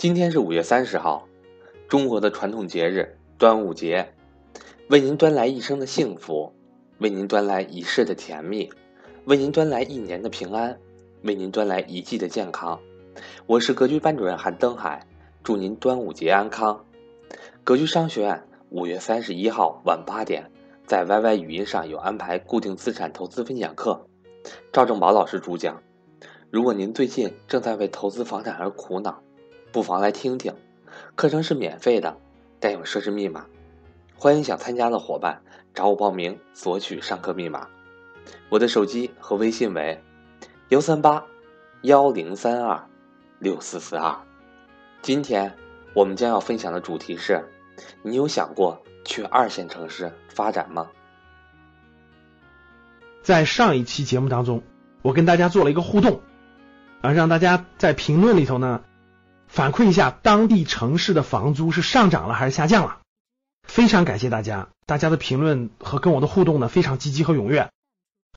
[0.00, 1.28] 今天是五月三十号，
[1.86, 4.14] 中国的传统节日端午节，
[4.88, 6.54] 为您端来一生的幸福，
[6.96, 8.72] 为您端来一世的甜蜜，
[9.26, 10.80] 为您端来一年的平安，
[11.20, 12.80] 为您端来一季的健康。
[13.44, 15.06] 我是格局班主任韩登海，
[15.44, 16.82] 祝您端午节安康。
[17.62, 20.50] 格局商学院五月三十一号晚八点，
[20.86, 24.06] 在 YY 语音上有安排固定资产投资分享课，
[24.72, 25.82] 赵正宝老师主讲。
[26.50, 29.22] 如果您最近正在为投资房产而苦恼，
[29.72, 30.54] 不妨来听听。
[31.14, 32.16] 课程是免费的，
[32.58, 33.46] 带有设置密码。
[34.16, 35.42] 欢迎想参加的伙伴
[35.74, 37.68] 找我报名索取上课密码。
[38.48, 40.02] 我的手机和微信为
[40.68, 41.24] 幺三八
[41.82, 42.84] 幺零三二
[43.38, 44.14] 六四四二。
[45.02, 45.54] 今天
[45.94, 47.48] 我们将要分享的主题是：
[48.02, 50.90] 你有想过去二线城市发展吗？
[53.22, 54.62] 在上一期节目当中，
[55.02, 56.20] 我跟大家做了一个互动。
[57.02, 58.82] 啊，让大家在评论里头呢
[59.50, 63.00] 反馈一下当地城市的房租是上涨了还是下降了。
[63.66, 67.70] 非常感谢大家，大家的评论和跟我的互动呢非常积极和踊跃，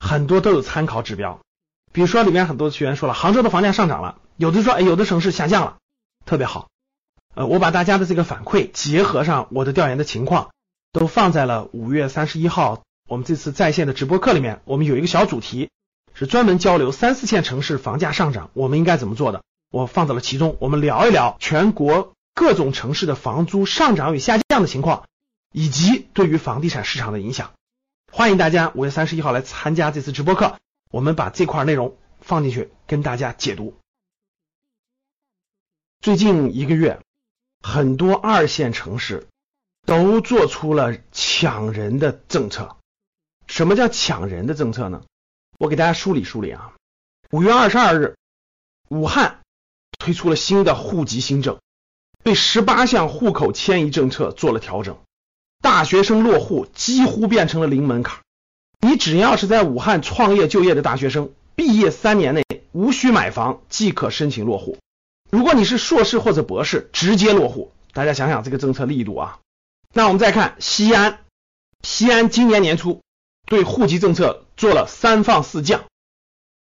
[0.02, 1.40] 很多都有参考指标。
[1.92, 5.78] 比如说里面很多学员说了，杭州的房价上涨了，有的说哎有的城市下降了，
[6.26, 6.68] 特别好。
[7.36, 10.52] 呃，我把大家的这个反馈结合上我的调研的情况，
[10.92, 15.70] 都放在了五月三十一号我们这次在线的直播课里面，我们有一个小主题。
[16.16, 19.42] 是专门交流三四线城市房价上涨，我们应该怎么做的？
[19.74, 25.08] 我放在了其中，我们聊一聊全国各种城市的房租上涨与下降的情况，
[25.52, 27.54] 以及对于房地产市场的影响。
[28.12, 30.60] 欢迎大家五月三十一号来参加这次直播课，
[30.92, 33.76] 我们把这块内容放进去跟大家解读。
[36.02, 37.00] 最近一个月，
[37.64, 39.26] 很多二线城市
[39.88, 42.78] 都做出了抢人的政策。
[43.48, 45.02] 什么叫抢人的政策呢？
[45.58, 46.76] 我给大家梳理梳理啊，
[47.32, 48.16] 五月二十二日，
[48.90, 49.40] 武汉
[50.04, 51.60] 推出了新的户籍新政，
[52.24, 54.98] 对十八项户口迁移政策做了调整，
[55.62, 58.20] 大学生落户几乎变成了零门槛，
[58.82, 64.78] 你只要是在武汉创业就业的大学生，毕业三年内无需买房即可申请落户，
[65.32, 67.72] 如果你是硕士或者博士，直接落户。
[67.94, 69.40] 大家想想这个政策力度啊，
[69.94, 71.20] 那我们再看西安，
[71.82, 73.00] 西安今年年初。
[73.46, 75.86] 对户籍政策做了三放四降，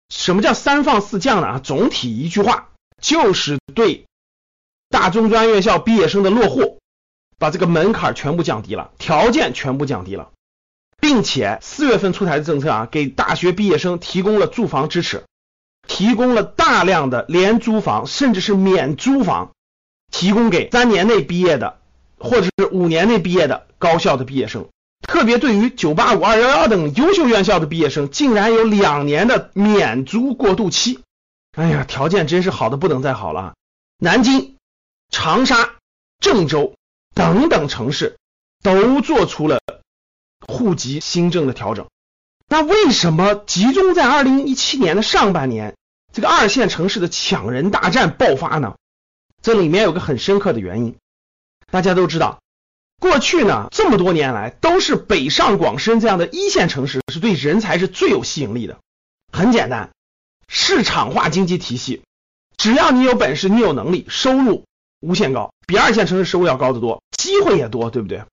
[0.09, 1.47] 什么叫三放四降呢？
[1.47, 2.69] 啊，总体一句话
[3.01, 4.05] 就是对
[4.89, 6.79] 大中专院校毕业生的落户，
[7.37, 10.29] 把这个门槛全部降低了，条件全部降低了，
[10.99, 15.23] 并且四月份出台的政策啊，给大学毕业生提供了住房支持，
[15.87, 19.51] 提供了大量的廉租房，甚至是免租房，
[20.11, 21.79] 提供给三年内毕业的
[22.19, 24.67] 或者是五年内毕业的高校的毕业生。
[25.07, 30.99] 特别对于九八五、二幺幺等优秀院校的毕业生，竟然有两年的免租过渡期。
[31.53, 33.55] 哎呀，条件真是好的不能再好了。
[33.97, 34.55] 南京、
[35.09, 35.75] 长沙、
[36.19, 36.75] 郑州
[37.13, 38.17] 等等城市
[38.63, 39.59] 都做出了
[40.47, 41.87] 户籍新政的调整。
[42.47, 45.75] 那为什么集中在二零一七年的上半年，
[46.13, 48.75] 这个二线城市的抢人大战爆发呢？
[49.41, 50.95] 这里面有个很深刻的原因，
[51.69, 52.39] 大家都知道。
[52.99, 58.77] 过去呢，这么多年来都是北上广深这样的一线城市是对人才是最有吸引力的。
[59.31, 59.89] 很简单，
[60.53, 62.03] 市场化经济体系，
[62.57, 64.65] 只要你有本事，你有能力，收入
[64.99, 68.25] 无限高，比二线城市收入要高得多，机会也多，对不对？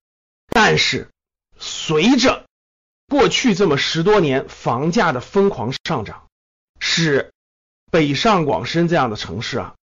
[0.48, 1.10] 但是
[1.58, 2.44] 随着
[3.06, 6.26] 过去这么十多年房价的疯狂上涨，
[6.80, 7.32] 使
[7.92, 9.76] 北上广深这样的城市啊，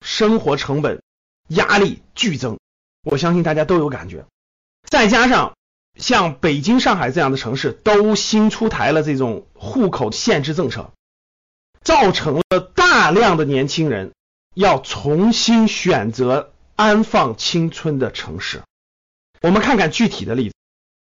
[0.00, 1.02] 生活成本
[1.48, 2.58] 压力剧增。
[3.02, 4.24] 我相信大家都有感觉，
[4.88, 5.54] 再加上
[5.96, 10.90] 像北京、上海这样的城市都新出台了这种户口限制政策，
[11.84, 14.12] 造成了大量的年轻人
[14.54, 18.62] 要重新选择安放青春的城市。
[19.42, 20.54] 我们看看具体的例子，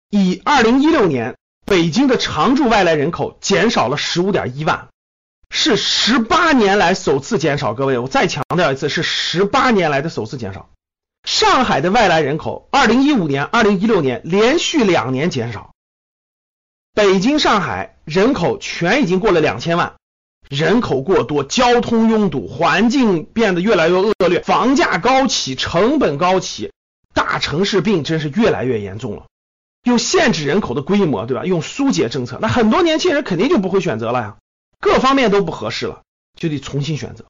[0.10, 4.90] 以二零一六年北京的常住外来人口减少了十五点一万，
[5.50, 7.74] 是十八年来首次减少。
[7.74, 10.70] 各位，我再强调一次，是十八年来的首次减少。
[11.24, 15.72] 上海的外来人口，二零一五年、二零一六年连续两年减少。
[16.94, 19.96] 北京、上海人口全已经过了两千万，
[20.50, 26.72] 人口过多，交通拥堵，环境变得越来越恶劣，房价高起，成本高起，
[27.14, 29.24] 大城市病真是越来越严重了。
[29.84, 31.46] 又限制人口的规模，对吧？
[31.46, 34.38] 用疏解政策，那很多年轻人肯定就不会选择了呀，
[34.80, 36.04] 各方面都不合适了，
[36.40, 37.26] 就得重新选择。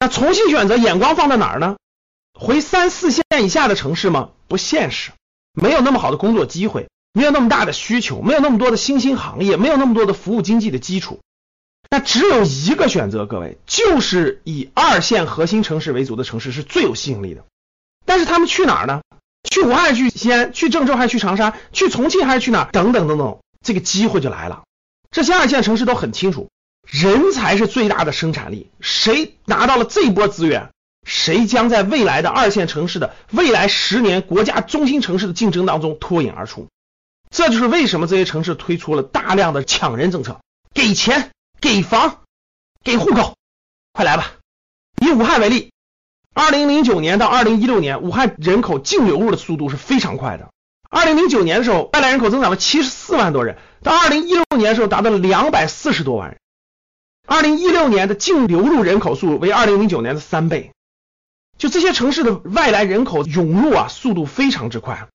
[0.00, 1.76] 那重新选择，眼光放在哪儿呢？
[2.36, 4.30] 回三四线以下的城市吗？
[4.48, 5.12] 不现实，
[5.52, 11.20] 没有那么好的工作机会，没有那么大的需求，没有那么多的新兴行业，没有那么多的服务经济的基础。
[11.94, 17.44] 那只有一个选择，各位，就是以二线核心城市为主的城市是最有吸引力的。
[18.04, 19.02] 但是他们去哪儿呢？
[19.48, 21.54] 去武汉、去西安、去郑州还是去长沙？
[21.72, 22.70] 去重庆还是去哪儿？
[22.72, 24.64] 等等等等，这个机会就来了。
[25.12, 26.50] 这些二线城市都很清楚，
[26.84, 28.72] 人才是最大的生产力。
[28.80, 30.70] 谁拿到了这波资源，
[31.06, 36.66] 谁将在未来的二线城市的未来十年国家中心城市的竞争当中脱颖而出。
[37.30, 40.40] 这就是为什么这些城市推出了大量的抢人政策，
[40.74, 41.30] 给钱。
[41.64, 42.18] 给房，
[42.82, 43.38] 给户口，
[43.94, 44.32] 快来吧！
[45.00, 45.72] 以武汉为例，
[46.34, 50.50] 二零零九年到二零一六年，武汉人口净流入的速度是非常快的。
[50.90, 56.38] 二零零九年的时候，外来人口增长了七十四万多人，到二零一六年的时候达到了两百四十多万人。
[57.26, 60.74] 二零一六年的净流入人口数为二零零九年的三倍，
[61.56, 65.08] 就这些城市的外来人口涌入啊，速度非常之快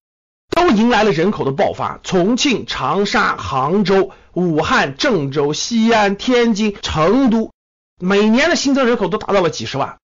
[0.50, 7.52] 都迎来了人口的爆发，重庆、长沙、杭州、武汉、郑州、西安、天津、成都，
[8.00, 10.00] 每年的新增人口都达到了几十万，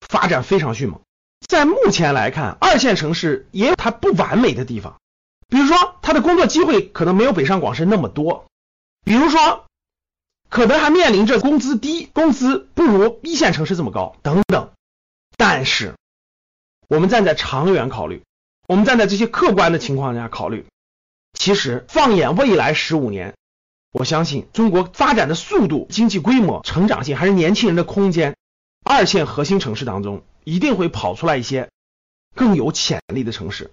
[0.00, 1.00] 发展非常迅猛。
[1.46, 5.00] 在目前来看，二线城市也有它不完美的地方，
[5.48, 8.46] 比如说它的工作机会可能没有北上广深那么多，
[9.04, 9.64] 比如说
[10.48, 14.70] 可能还面临着工资低、工资不如一线城市这么高等等。
[15.36, 15.94] 但是
[16.88, 18.22] 我们站在长远考虑。
[18.68, 20.66] 我们站在这些客观的情况下考虑，
[21.38, 23.34] 其实放眼未来十五年，
[23.92, 28.36] 我相信中国发展的速度、经济规模、成长性还是年轻人的空间，
[28.84, 31.70] 二线核心城市当中一定会跑出来一些
[32.34, 33.72] 更有潜力的城市，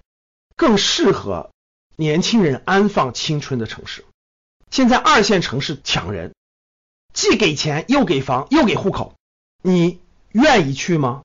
[0.56, 1.50] 更适合
[1.96, 4.04] 年轻人安放青春的城市。
[4.70, 6.34] 现在二线城市抢人，
[7.12, 9.14] 既给钱又给房又给户口，
[9.62, 10.00] 你
[10.32, 11.22] 愿意去吗？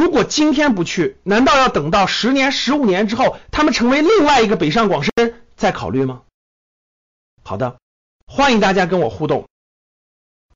[0.00, 5.12] 如果今天不去，难道要等到十年、十五年之后，他们成为另外一个北上广深
[5.56, 6.22] 再考虑吗？
[7.44, 7.78] 好的，
[8.24, 9.46] 欢迎大家跟我互动。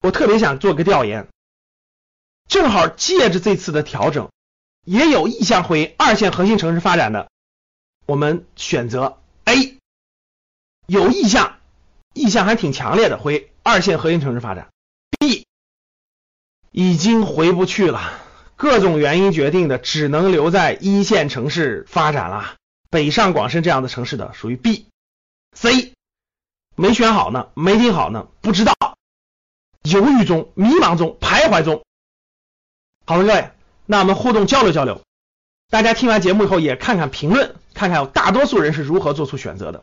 [0.00, 1.28] 我特别想做个调研，
[2.48, 4.30] 正好借着这次的调整，
[4.82, 7.28] 也有意向回二线核心城市发展的，
[8.06, 9.76] 我们选择 A，
[10.86, 11.58] 有意向，
[12.14, 14.70] 意向还挺强烈的回二线核心城市发展。
[15.18, 15.46] B，
[16.70, 18.23] 已经回不去了。
[18.56, 22.54] 各种原因决定的，只能留在一线城市发展了。
[22.90, 24.86] 北上广深这样的城市的属于 B、
[25.52, 25.92] C，
[26.76, 28.74] 没选好呢，没听好呢，不知道，
[29.82, 31.84] 犹豫中、迷茫中、徘徊中。
[33.04, 33.50] 好了，各位，
[33.86, 35.02] 那我们互动交流交流，
[35.70, 39.82] 大家听完节目以后也看看评论，看看大多数人是如何做出选择的。